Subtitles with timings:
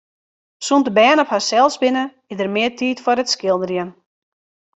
[0.65, 3.89] Sûnt de bern op harsels binne, is der mear tiid foar it skilderjen.